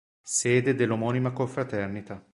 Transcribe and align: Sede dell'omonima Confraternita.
Sede 0.23 0.73
dell'omonima 0.73 1.31
Confraternita. 1.31 2.25